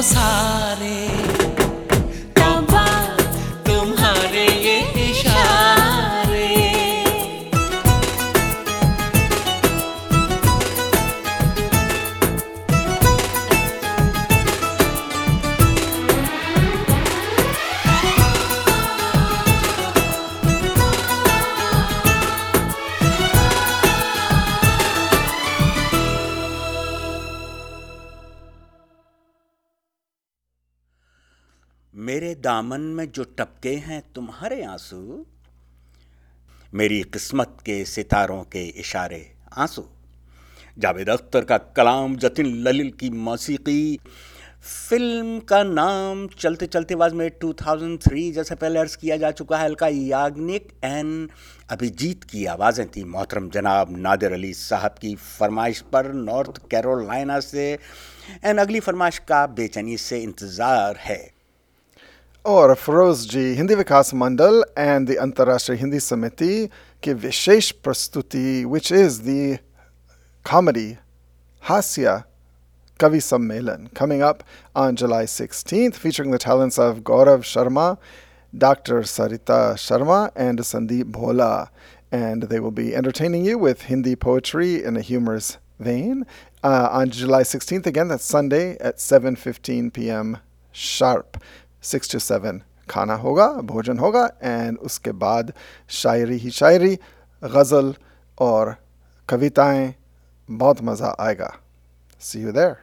passar. 0.00 0.69
दामन 32.60 32.80
में 32.96 33.10
जो 33.12 33.24
टपके 33.38 33.70
हैं 33.82 34.02
तुम्हारे 34.14 34.62
आँसू, 34.62 35.24
मेरी 36.74 37.00
किस्मत 37.04 37.56
के 37.66 37.84
सितारों 37.84 38.42
के 38.52 38.64
इशारे 38.80 39.20
आँसू। 39.58 39.84
जावेद 40.78 41.10
अख्तर 41.10 41.44
का 41.44 41.58
कलाम, 41.76 42.16
जतिन 42.16 42.46
ललिल 42.58 42.90
की 43.00 43.10
मौसीकी, 43.10 43.96
फ़िल्म 44.62 45.38
का 45.48 45.62
नाम 45.62 46.26
चलते 46.38 46.66
चलते 46.66 46.94
बाद 46.96 47.12
में 47.12 47.30
2003 47.40 48.30
जैसे 48.32 48.54
पहले 48.54 48.78
अर्ज़ 48.78 48.96
किया 48.98 49.16
जा 49.16 49.30
चुका 49.32 49.58
है। 49.58 49.64
अलका 49.64 49.88
याग्निक 49.88 50.68
एन 50.84 51.28
अभिजीत 51.70 52.24
की 52.24 52.44
आवाज़ें 52.50 52.86
थी। 52.88 53.04
मोहतरम 53.06 53.50
जनाब 53.50 53.96
नादिर 53.98 54.32
अली 54.32 54.52
साहब 54.54 55.00
की 55.00 55.14
फरमाइश 55.16 55.80
पर 55.92 56.12
नॉर्थ 56.22 56.62
कैरोलिना 56.70 57.40
से 57.42 57.68
एन 58.44 58.58
अगली 58.58 58.80
फरमाइश 58.82 59.18
का 59.28 59.46
बेचैनी 59.48 59.96
से 59.98 60.22
इंतज़ार 60.22 60.96
है। 61.00 61.39
Or 62.44 62.74
Feroz 62.74 63.26
ji 63.30 63.42
Hindi 63.54 63.74
Vikas 63.74 64.12
Mandal 64.14 64.62
and 64.78 65.08
the 65.08 65.16
Antarrashtriya 65.20 65.78
Hindi 65.78 66.00
Samiti 66.00 66.68
की 67.02 67.12
विशेष 67.24 67.70
प्रस्तुति 67.84 68.64
which 68.64 68.92
is 68.92 69.20
the 69.26 69.58
comedy 70.44 70.98
Hasya 71.64 72.24
Kavi 72.98 73.18
Sammelan 73.18 73.92
coming 73.94 74.22
up 74.22 74.42
on 74.74 74.96
July 74.96 75.24
16th, 75.24 75.94
featuring 75.94 76.30
the 76.30 76.38
talents 76.38 76.78
of 76.78 77.00
Gaurav 77.00 77.42
Sharma, 77.42 77.98
Dr. 78.56 79.00
Sarita 79.02 79.74
Sharma, 79.74 80.30
and 80.34 80.58
Sandeep 80.60 81.04
Bhola. 81.12 81.68
And 82.10 82.44
they 82.44 82.58
will 82.58 82.70
be 82.70 82.94
entertaining 82.94 83.44
you 83.44 83.58
with 83.58 83.82
Hindi 83.82 84.16
poetry 84.16 84.82
in 84.82 84.96
a 84.96 85.00
humorous 85.00 85.58
vein 85.78 86.26
uh, 86.64 86.88
on 86.90 87.10
July 87.10 87.42
16th. 87.42 87.86
Again, 87.86 88.08
that's 88.08 88.24
Sunday 88.24 88.76
at 88.78 88.96
7:15 88.96 89.92
p.m. 89.92 90.38
sharp. 90.72 91.36
6 91.82 92.10
to 92.10 92.20
7. 92.20 92.60
खाना 92.90 93.14
होगा, 93.14 93.46
भोजन 93.46 93.98
होगा 93.98 94.24
and 94.42 94.78
उसके 94.78 95.12
बाद 95.12 95.52
शायरी 95.88 96.36
ही 96.36 96.50
शायरी, 96.50 96.98
गज़ल 97.42 97.94
और 98.38 98.76
कविताएँ, 99.28 99.94
बहुत 100.48 100.82
मज़ा 100.82 101.16
आएगा। 101.20 101.52
See 102.20 102.42
you 102.42 102.52
there 102.52 102.76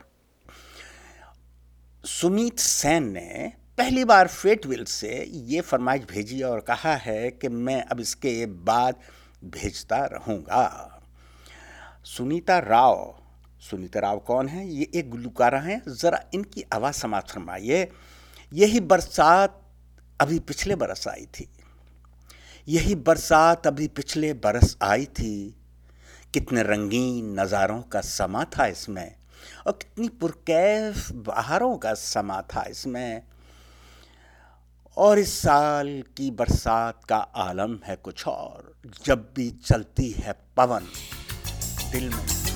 Sumeet 2.03 2.60
Sen 2.60 3.12
ने 3.12 3.53
पहली 3.77 4.03
बार 4.05 4.27
फेटविल 4.27 4.83
से 4.83 5.23
ये 5.25 5.62
फरमाइश 5.62 6.03
भेजी 6.03 6.41
और 6.41 6.60
कहा 6.60 6.95
है 6.95 7.29
कि 7.31 7.47
मैं 7.47 7.81
अब 7.83 7.99
इसके 7.99 8.45
बाद 8.45 8.95
भेजता 9.45 10.05
रहूँगा। 10.05 10.93
सुनीता 12.03 12.60
राव 12.60 13.15
सुनीता 13.62 13.99
राव 13.99 14.19
कौन 14.19 14.47
है? 14.47 14.67
ये 14.67 14.88
एक 14.95 15.10
गुलकारा 15.10 15.60
हैं। 15.60 15.81
ज़रा 15.88 16.23
इनकी 16.33 16.65
आवाज़ 16.73 16.95
समाप्त 16.95 17.29
फरमाइए। 17.29 17.83
यही 18.51 18.79
बरसात 18.79 19.62
अभी 20.21 20.39
पिछले 20.39 20.75
बरस 20.75 21.07
आई 21.07 21.25
थी। 21.36 21.47
यही 22.67 22.95
बरसात 22.95 23.67
अभी 23.67 23.88
पिछले 23.88 24.33
बरस 24.36 24.77
आई 24.83 25.05
थी। 25.05 25.55
कितने 26.33 26.63
रंगीन 26.63 27.39
नज़ारों 27.39 27.81
का 27.81 28.01
समा 28.01 28.43
था 28.57 28.65
इसमें 28.65 29.15
और 29.67 29.71
कितनी 29.73 30.10
पुरकैफ 30.10 31.12
बहारों 31.27 31.77
का 31.77 31.93
समा 31.93 32.41
था 32.55 32.63
इसमें। 32.69 33.21
और 34.97 35.19
इस 35.19 35.33
साल 35.33 36.03
की 36.17 36.31
बरसात 36.31 37.05
का 37.05 37.17
आलम 37.17 37.77
है 37.86 37.95
कुछ 37.95 38.27
और, 38.27 38.73
जब 39.05 39.31
भी 39.36 39.49
चलती 39.65 40.10
है 40.12 40.33
पवन, 40.57 40.88
दिल 41.91 42.10
में। 42.10 42.46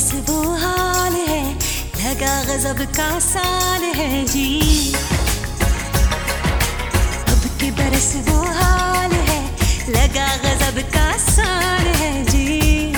की 0.00 0.06
बरस 0.06 0.28
वो 0.28 0.42
हाल 0.56 1.12
है, 1.12 1.54
लगा 2.00 2.44
गजब 2.44 2.78
का 2.96 3.18
साल 3.18 3.82
है 3.82 4.24
जी। 4.24 4.92
अब 7.28 7.42
के 7.60 7.70
बरस 7.70 8.14
वो 8.28 8.38
हाल 8.40 9.12
है, 9.12 9.40
लगा 9.88 10.28
गजब 10.36 10.80
का 10.90 11.16
साल 11.16 11.86
है 12.00 12.24
जी। 12.24 12.92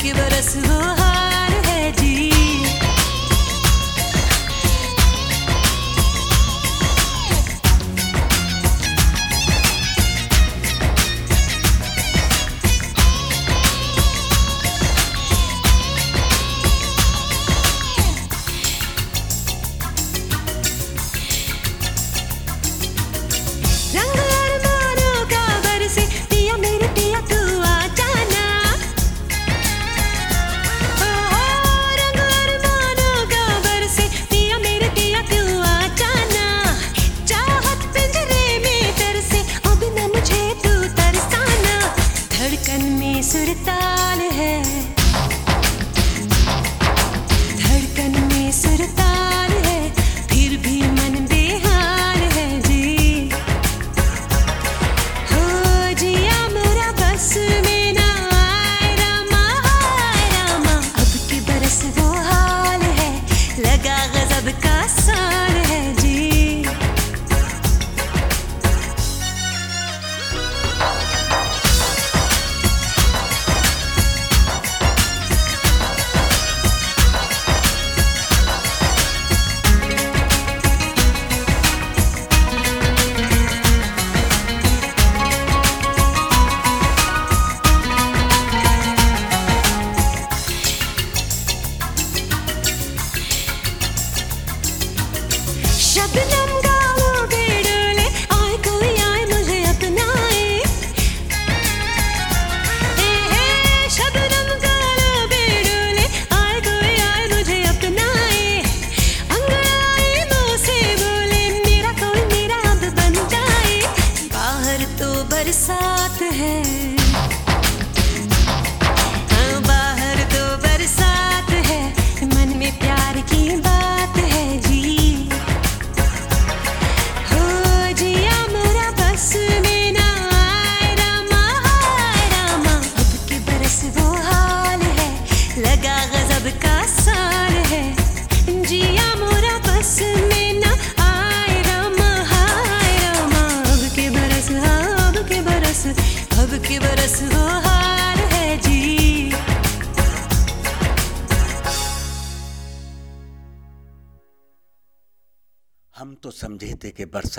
अब 0.00 0.04
के 0.06 0.12
बरस 0.14 0.56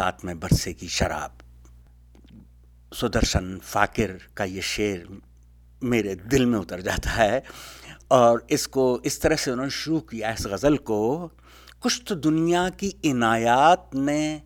थे 0.02 0.14
कि 0.14 0.18
बरसात 0.18 0.26
में 0.26 0.40
बरसेगी 0.40 0.88
शराब। 0.88 1.38
सुदर्शन 2.94 3.60
फाकिर 3.64 4.28
का 4.38 4.44
ये 4.44 4.62
शेर 4.62 5.22
मेरे 5.84 6.16
दिल 6.16 6.46
में 6.46 6.60
उतर 6.60 6.82
जाता 6.82 7.10
है 7.10 7.44
और 8.12 8.48
इसको 8.52 9.02
इस 9.06 9.22
तरह 9.22 9.36
से 9.36 9.52
उन्होंने 9.52 9.72
शुरू 9.72 10.00
किया 10.00 10.32
इस 10.32 10.48
गज़ल 10.48 10.78
को, 10.78 11.28
कुछ 11.82 12.04
तो 12.08 12.16
दुनिया 12.16 12.70
की 12.70 12.88
इनायात 12.88 13.90
ने 13.96 14.42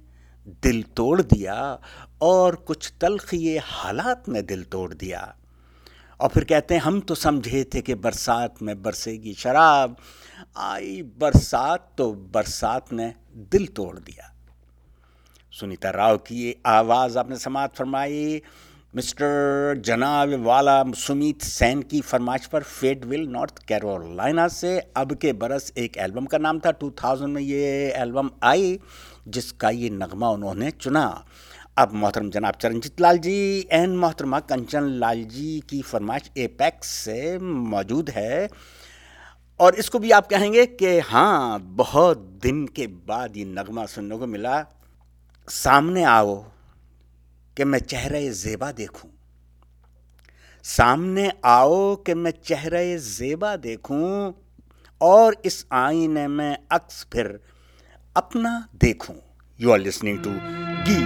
दिल 0.48 0.84
तोड़ 0.84 1.22
दिया 1.22 1.80
और 2.22 2.56
कुछ 2.56 2.94
तलख 3.02 3.34
ये 3.34 3.58
हालात 3.64 4.30
ने 4.30 4.42
दिल 4.42 4.64
तोड़ 4.64 4.94
दिया। 4.94 5.36
और 6.20 6.30
फिर 6.30 6.44
कहते 6.44 6.76
हैं, 6.76 6.82
हम 6.82 7.00
तो 7.00 7.16
समझे 7.16 7.70
थे 7.74 7.82
कि 7.82 7.96
बरसात 7.96 8.62
में 8.62 8.82
बरसेगी 8.82 9.34
शराब, 9.34 9.98
आई 10.58 11.02
बरसात 11.02 11.96
तो 11.98 12.14
बरसात 12.14 12.94
ने 12.94 13.16
दिल 13.36 13.68
तोड़ 13.68 14.00
दिया। 14.00 14.35
सुनीता 15.60 15.90
राव 15.90 16.18
की 16.18 16.62
आवाज़ 16.66 17.18
आपने 17.18 17.38
समात 17.38 17.76
फरमाई। 17.76 18.42
मिस्टर 18.96 19.82
जनाब 19.86 20.34
वाला 20.44 20.84
सुमित 20.92 21.42
सैन 21.42 21.82
की 21.82 22.02
फरमाइश 22.02 22.46
पर 22.46 22.64
फेडविल 22.64 23.28
नॉर्थ 23.28 23.60
कैरोलिना 23.60 24.48
से 24.48 24.80
अब 24.80 25.14
के 25.14 25.34
बरस 25.34 25.74
एक 25.78 25.98
एल्बम 25.98 26.26
का 26.26 26.38
नाम 26.38 26.60
था। 26.60 26.72
2000 26.72 27.28
में 27.28 27.42
ये 27.42 27.94
एल्बम 27.96 28.30
आई, 28.44 28.80
जिसका 29.28 29.70
ये 29.70 29.90
नगमा 29.90 30.30
उन्होंने 30.30 30.72
चुना। 30.72 31.26
अब 31.78 31.94
मोहतरम 31.94 32.30
जनाब 32.30 32.54
चरणजीत 32.54 33.02
लाल 33.02 33.18
जी 33.18 33.68
एन 33.72 33.98
मोहतरमा 33.98 34.40
कंचन 34.40 34.84
लाल 34.84 35.24
जी 35.24 35.64
की 35.70 35.82
फरमाइश 35.82 36.32
एपेक्स 36.38 36.88
से 36.88 37.40
मौजूद 37.40 38.10
है। 38.10 38.50
और 39.60 39.76
इसको 39.76 40.00
भी 40.00 40.12
आप 40.12 40.28
कहेंगे 40.28 40.66
कि 40.66 41.00
हाँ 41.00 41.60
बहुत 41.60 42.40
दिन 42.44 42.68
के 42.68 42.88
बाद 42.88 43.38
ये 43.38 43.46
नगमा 43.46 43.86
सुनने 43.86 44.18
को 44.18 44.28
मिला। 44.28 44.75
सामने 45.48 46.04
आओ 46.04 46.36
कि 47.58 47.64
मैं 47.64 47.80
चेहरे 47.80 48.30
ज़ेबा 48.30 48.72
देखूँ। 48.72 49.10
सामने 50.66 51.32
आओ 51.46 51.96
कि 51.96 52.14
मैं 52.14 52.32
चेहरे 52.44 52.98
ज़ेबा 52.98 53.56
देखूँ 53.56 54.34
और 55.02 55.36
इस 55.46 55.66
आईने 55.74 56.28
में 56.28 56.58
अक्स 56.72 57.06
फिर 57.14 57.40
अपना 58.16 58.58
देखूँ। 58.82 59.16
यू 59.60 59.72
आर 59.72 59.80
लिसनिंग 59.80 60.24
टू 60.24 60.32
गी 60.88 61.00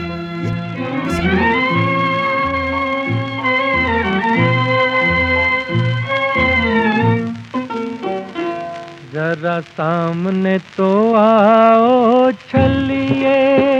जरा 9.13 9.59
सामने 9.61 10.57
तो 10.77 10.89
आओ, 11.15 12.31
छलिए। 12.31 13.78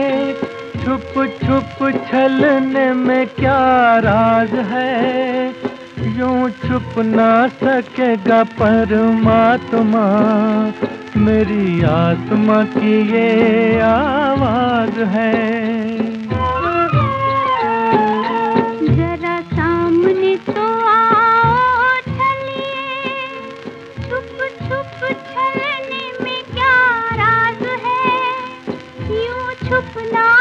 छुप 0.89 1.37
छुप 1.45 2.07
छलने 2.11 2.93
में 2.93 3.27
क्या 3.27 3.97
राज 3.97 4.49
है? 4.49 5.49
यूँ 6.17 6.49
छुप 6.49 6.93
ना 6.97 7.47
सकेगा 7.47 8.43
परमात्मा। 8.43 10.05
मेरी 11.17 11.83
आत्मा 11.83 12.63
की 12.63 13.13
ये 13.13 13.81
आवाज़ 13.81 14.99
है। 14.99 15.33
जरा 18.95 19.41
सामने 19.41 20.35
तो 20.35 20.69
है? 20.79 21.09
यूँ 29.11 29.53
छुप 29.53 30.03
ना 30.13 30.38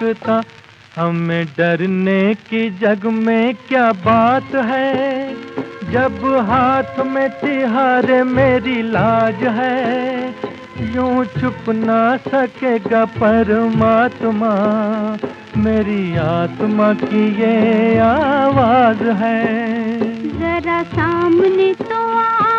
सकता 0.00 0.42
हमें 0.96 1.44
डरने 1.58 2.34
की 2.34 2.70
जग 2.70 3.06
में 3.06 3.54
क्या 3.54 3.92
बात 3.92 4.54
है? 4.54 5.34
जब 5.92 6.18
हाथ 6.48 7.04
में 7.06 7.28
तिहारे 7.30 8.22
मेरी 8.22 8.82
लाज 8.82 9.42
है, 9.58 10.28
यूँ 10.94 11.24
छुप 11.24 11.68
ना 11.68 12.16
सकेगा 12.16 13.04
परमात्मा। 13.04 14.52
मेरी 15.56 16.16
आत्मा 16.16 16.92
की 16.94 17.24
ये 17.40 17.98
आवाज़ 17.98 19.02
है। 19.22 19.44
जरा 20.40 20.82
सामने 20.82 21.74
तो 21.74 22.00
आओ 22.18 22.49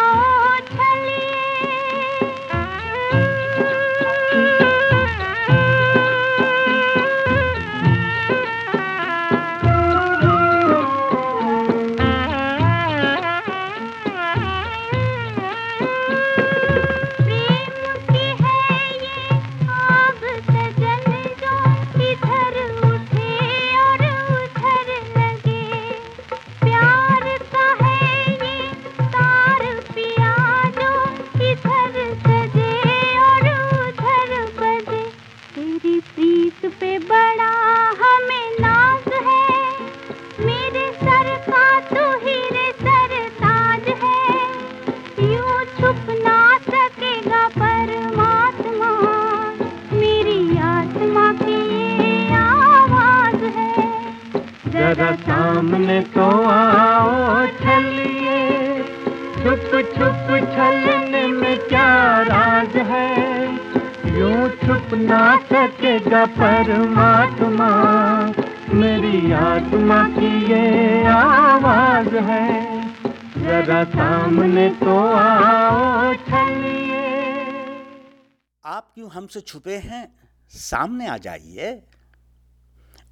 हमसे 79.32 79.41
छुपे 79.41 79.75
हैं, 79.75 80.15
सामने 80.49 81.07
आ 81.07 81.17
जाइए। 81.17 81.84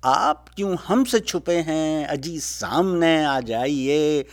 आप 0.05 0.45
क्यों 0.55 0.77
हमसे 0.87 1.19
छुपे 1.19 1.55
हैं? 1.55 2.05
अजी, 2.05 2.39
सामने 2.39 3.25
आ 3.25 3.39
जाइए। 3.39 4.25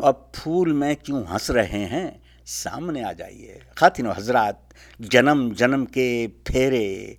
और 0.00 0.32
फूल 0.36 0.72
में 0.72 0.96
क्यों 0.96 1.24
हंस 1.26 1.50
रहे 1.50 1.84
हैं? 1.84 2.22
सामने 2.46 3.02
आ 3.02 3.12
जाइए। 3.12 3.62
खातिन 3.78 4.06
हजरात, 4.06 4.68
जन्म 5.00 5.54
जन्म 5.54 5.84
के 5.84 6.26
फेरे 6.26 7.18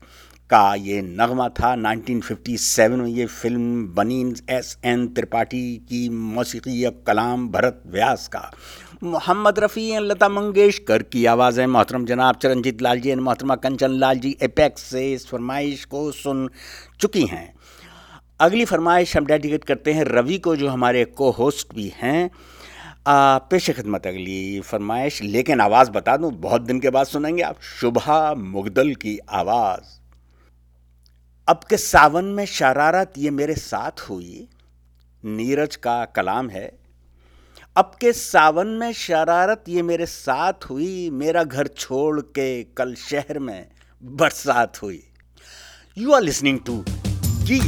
का 0.49 0.76
ये 0.76 1.01
नगमा 1.01 1.49
था। 1.49 1.76
1957 1.76 2.91
में 2.91 3.09
ये 3.09 3.26
फ़िल्म 3.26 3.88
बनी 3.88 4.34
एस 4.49 4.78
एन 4.86 5.07
त्रिपाठी 5.07 5.78
की 5.78 6.09
मौसीकी 6.09 6.91
कलाम 7.07 7.49
भरत 7.49 7.84
व्यास 7.86 8.28
का। 8.28 8.51
मोहम्मद 9.04 9.60
रफ़ी 9.60 9.88
एंड 9.88 10.06
लता 10.06 10.28
मंगेशकर 10.30 11.04
की 11.04 11.26
आवाज़ें 11.26 11.66
मोहतरम 11.68 12.06
जनाब 12.06 12.36
चरणजीत 12.36 12.82
लाल 12.82 12.99
जी 12.99 13.10
एंड 13.10 13.22
मोहतरमा 13.22 13.56
कंचन 13.56 13.91
लाल 13.99 14.20
जी 14.20 14.36
एपेक्स 14.41 14.82
से 14.82 15.01
इस 15.14 15.26
फरमाइश 15.28 15.84
को 15.86 16.12
सुन 16.12 16.49
चुकी 16.99 17.26
हैं। 17.26 17.54
अगली 18.39 18.66
फरमाइश 18.66 19.16
हम 19.18 19.26
डेडिकेट 19.26 19.64
करते 19.64 19.93
हैं 19.93 20.04
रवि 20.06 20.38
को, 20.38 20.56
जो 20.56 20.68
हमारे 20.70 21.04
को 21.08 21.30
होस्ट 21.32 21.74
भी 21.76 21.91
हैं। 21.95 22.30
पेश 23.49 23.70
खदमत 23.72 24.08
अगली 24.08 24.62
फरमाइश, 24.62 25.22
लेकिन 25.24 25.62
आवाज़ 25.62 25.91
बता 25.91 26.16
दूँ, 26.18 26.32
बहुत 26.32 26.62
दिन 26.62 26.80
के 26.80 26.89
बाद 26.89 27.08
सुनेंगे 27.08 27.41
आप। 27.43 27.62
शुभा 27.72 28.34
मुगदल 28.36 28.93
की 28.95 29.18
आवाज़। 29.32 29.91
अब 31.47 31.60
के 31.70 31.78
सावन 31.78 32.26
में 32.26 32.45
शरारत 32.45 33.14
ये 33.18 33.30
मेरे 33.32 33.56
साथ 33.56 34.01
हुई, 34.10 34.47
नीरज 35.24 35.76
का 35.78 36.04
कलाम 36.06 36.49
है। 36.49 36.66
अब 37.76 37.91
के 38.01 38.11
सावन 38.13 38.67
में 38.67 38.91
शरारत 38.93 39.63
ये 39.69 39.82
मेरे 39.82 40.05
साथ 40.05 40.65
हुई, 40.69 41.09
मेरा 41.09 41.43
घर 41.43 41.67
छोड़ 41.67 42.21
के 42.21 42.63
कल 42.63 42.93
शहर 42.95 43.39
में 43.39 43.67
बरसात 44.03 44.82
हुई। 44.82 45.01
यू 45.97 46.11
आर 46.11 46.21
लिसनिंग 46.21 46.59
टू 46.59 46.84
जी 47.47 47.59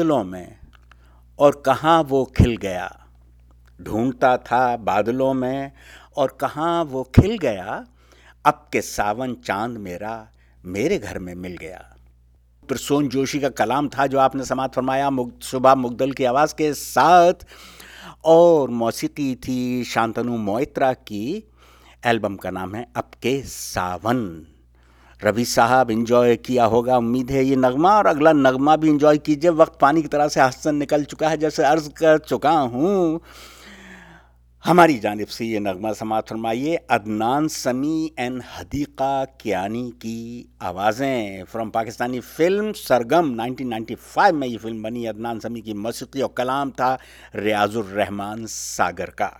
बादलों 0.00 0.24
में 0.24 0.58
और 1.38 1.62
कहाँ 1.66 2.02
वो 2.02 2.24
खिल 2.24 2.56
गया? 2.56 3.06
ढूंढता 3.82 4.36
था 4.36 4.76
बादलों 4.76 5.34
में 5.34 5.72
और 6.16 6.38
कहाँ 6.40 6.84
वो 6.84 7.02
खिल 7.02 7.38
गया? 7.38 7.86
अब 8.46 8.68
के 8.72 8.80
सावन 8.80 9.34
चाँद 9.34 9.76
मेरा 9.76 10.28
मेरे 10.64 10.98
घर 10.98 11.18
में 11.18 11.34
मिल 11.34 11.56
गया। 11.56 11.96
प्रसून 12.68 13.08
जोशी 13.08 13.40
का 13.40 13.48
कलाम 13.48 13.88
था 13.88 14.06
जो 14.06 14.18
आपने 14.18 14.44
समात 14.44 14.74
फरमाया 14.74 15.10
मुग, 15.10 15.40
सुबह 15.40 15.74
मुगदल 15.74 16.12
की 16.12 16.24
आवाज़ 16.24 16.54
के 16.54 16.74
साथ। 16.74 17.34
और 18.24 18.70
मौसीकी 18.70 19.34
थी 19.34 19.84
शांतनु 19.84 20.36
मोइत्रा 20.36 20.92
की 20.92 21.50
एल्बम 22.06 22.36
का 22.36 22.50
नाम 22.50 22.74
है 22.74 22.88
अब 22.96 23.10
के 23.22 23.42
सावन। 23.42 24.46
रवि 25.24 25.44
साहब 25.44 25.90
इंजॉय 25.90 26.36
किया 26.36 26.64
होगा, 26.64 26.96
उम्मीद 26.96 27.30
है 27.30 27.44
ये 27.44 27.56
नगमा, 27.56 27.96
और 27.98 28.06
अगला 28.06 28.32
नगमा 28.32 28.76
भी 28.76 28.88
इंजॉय 28.88 29.18
कीजिए। 29.18 29.50
वक्त 29.50 29.78
पानी 29.80 30.02
की 30.02 30.08
तरह 30.08 30.28
से 30.28 30.40
हसन 30.40 30.74
निकल 30.74 31.04
चुका 31.04 31.28
है, 31.28 31.36
जैसे 31.36 31.64
अर्ज़ 31.64 31.88
कर 31.88 32.18
चुका 32.18 32.50
हूँ। 32.50 33.20
हमारी 34.64 34.98
जानब 34.98 35.26
से 35.26 35.44
ये 35.44 35.60
नगमा 35.60 35.92
समात 35.92 36.28
फरमाइए। 36.28 36.74
अदनान 36.90 37.48
समी 37.48 38.12
एन 38.18 38.40
हदीक़ा 38.58 39.24
कियानी 39.24 39.90
की 39.90 40.48
आवाज़ें। 40.62 41.44
फ्रॉम 41.44 41.70
पाकिस्तानी 41.70 42.20
फ़िल्म 42.20 42.72
सरगम 42.72 43.30
1995 43.36 44.32
में 44.32 44.46
ये 44.48 44.56
फ़िल्म 44.56 44.82
बनी। 44.82 45.06
अदनान 45.06 45.38
समी 45.38 45.60
की 45.60 45.74
मौसीकी 45.74 46.22
और 46.22 46.34
कलाम 46.36 46.70
था 46.70 46.98
रियाजुर 47.36 47.84
रहमान 47.84 48.46
सागर 48.46 49.10
का। 49.10 49.32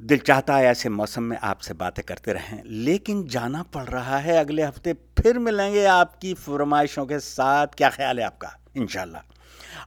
दिल 0.00 0.18
चाहता 0.18 0.56
है 0.56 0.66
ऐसे 0.66 0.88
मौसम 0.88 1.22
में 1.22 1.36
आपसे 1.38 1.74
बातें 1.74 2.02
करते 2.04 2.32
रहें, 2.32 2.62
लेकिन 2.66 3.22
जाना 3.26 3.62
पड़ 3.74 3.84
रहा 3.84 4.16
है 4.18 4.36
अगले 4.36 4.62
हफ़्ते, 4.62 4.92
फिर 4.92 5.38
मिलेंगे 5.38 5.84
आपकी 5.84 6.32
फरमाइशों 6.36 7.04
के 7.06 7.18
साथ। 7.18 7.66
क्या 7.76 7.90
ख्याल 7.90 8.18
है 8.18 8.24
आपका? 8.24 8.50
इनशाला 8.76 9.22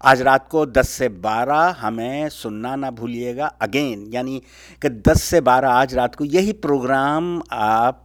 आज 0.01 0.21
रात 0.21 0.47
को 0.49 0.65
10 0.67 0.89
से 0.89 1.09
12 1.09 1.75
हमें 1.79 2.29
सुनना 2.29 2.75
ना 2.75 2.91
भूलिएगा। 2.91 3.47
अगेन, 3.61 4.05
यानी 4.13 4.41
कि 4.81 4.89
10 4.89 5.21
से 5.21 5.41
12 5.41 5.69
आज 5.69 5.95
रात 5.95 6.15
को 6.15 6.25
यही 6.25 6.53
प्रोग्राम 6.55 7.41
आप 7.51 8.03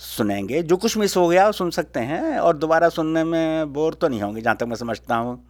सुनेंगे। 0.00 0.62
जो 0.62 0.76
कुछ 0.76 0.96
मिस 0.96 1.16
हो 1.16 1.28
गया 1.28 1.50
सुन 1.50 1.70
सकते 1.70 2.00
हैं, 2.00 2.38
और 2.38 2.56
दोबारा 2.56 2.88
सुनने 2.88 3.24
में 3.24 3.72
बोर 3.72 3.94
तो 3.94 4.08
नहीं 4.08 4.22
होंगे, 4.22 4.40
जहाँ 4.40 4.56
तक 4.56 4.66
मैं 4.66 4.76
समझता 4.76 5.16
हूँ। 5.16 5.42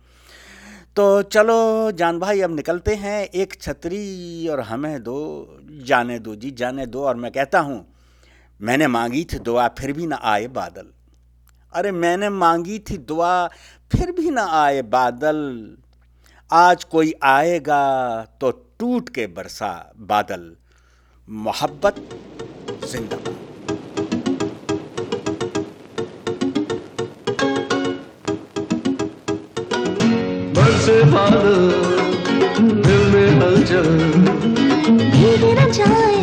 तो 0.97 1.23
चलो 1.23 1.91
जान 1.91 2.19
भाई, 2.19 2.41
अब 2.41 2.55
निकलते 2.55 2.95
हैं 2.95 3.25
एक 3.25 3.55
छतरी 3.61 4.49
और 4.49 4.61
हमें 4.61 5.03
दो, 5.03 5.59
जाने 5.87 6.19
दो 6.19 6.35
जी, 6.35 6.51
जाने 6.51 6.87
दो। 6.87 7.05
और 7.05 7.17
मैं 7.17 7.31
कहता 7.33 7.61
हूँ, 7.61 7.85
मैंने 8.61 8.87
मांगी 8.87 9.25
थी 9.25 9.39
दुआ, 9.39 9.69
फिर 9.69 9.93
भी 9.93 10.07
ना 10.07 10.19
आए 10.23 10.47
बादल। 10.49 10.93
अरे 11.73 11.93
मैंने 11.93 12.29
मांगी 12.29 12.79
थी 12.79 12.99
दुआ, 12.99 13.47
फिर 13.91 14.13
भी 14.13 14.31
ना 14.31 14.47
आए 14.63 14.83
बादल। 14.83 15.77
आज 16.51 16.85
कोई 16.85 17.15
आएगा 17.23 17.83
तो 18.41 18.51
टूट 18.51 19.09
के 19.09 19.27
बरसा 19.27 19.93
बादल। 19.99 20.51
मोहब्बत 21.29 21.95
जिंदाबाद। 22.85 23.32
बरसे 30.83 31.03
बाद 31.11 31.35
दिल 32.87 33.03
में 33.13 33.29
हलचल 33.41 33.87
भीग 35.13 35.45
न 35.59 35.69
जाए 35.77 36.17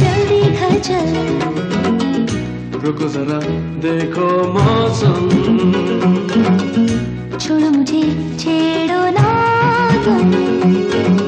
जल्दी 0.00 0.40
घर 0.56 0.78
चल 0.88 1.12
रुको 2.84 3.08
जरा 3.14 3.38
देखो 3.86 4.26
मौसम। 4.58 5.30
छोड़ो 7.38 7.70
मुझे 7.70 8.02
छेड़ो 8.40 9.00
ना 9.20 9.28
तुम। 10.04 11.27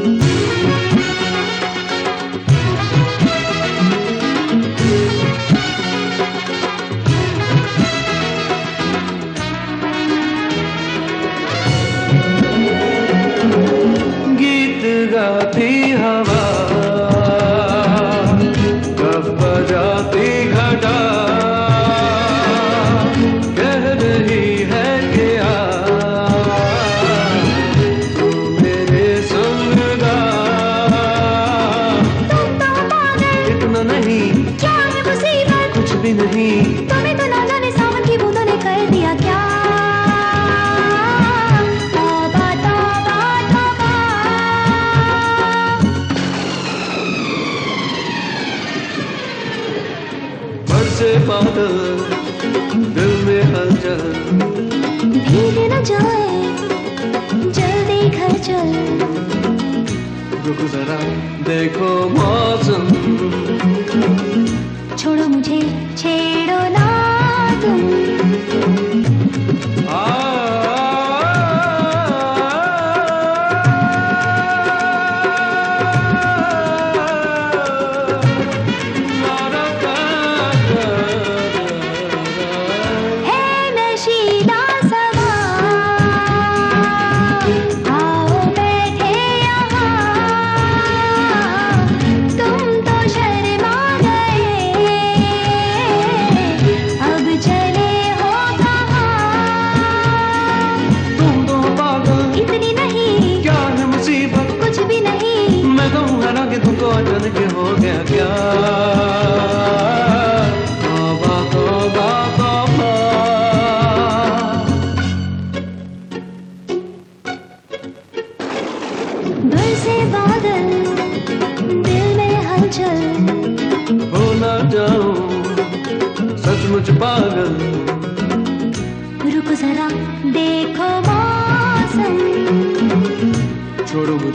रुक 60.51 60.61
जरा 60.71 60.95
देखो 61.47 61.89
मौसम। 62.09 62.87
छोड़ो 64.97 65.27
मुझे 65.29 65.61
छेड़ो 65.99 66.59
ना 66.77 66.87
तुम। 67.63 67.81
आ 69.95 70.20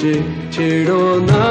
छोड़ो 0.06 0.22
मुझे 0.22 0.51
छेड़ो 0.51 1.20
ना 1.20 1.36
तुम 1.36 1.45